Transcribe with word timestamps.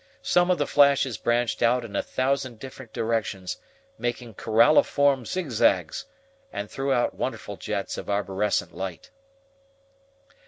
Some 0.23 0.49
of 0.49 0.57
the 0.57 0.65
flashes 0.65 1.19
branched 1.19 1.61
out 1.61 1.85
in 1.85 1.95
a 1.95 2.01
thousand 2.01 2.57
different 2.57 2.91
directions, 2.91 3.57
making 3.99 4.33
coralliform 4.33 5.27
zigzags, 5.27 6.05
and 6.51 6.71
threw 6.71 6.91
out 6.91 7.13
wonderful 7.13 7.55
jets 7.55 7.99
of 7.99 8.09
arborescent 8.09 8.71
light. 8.73 9.11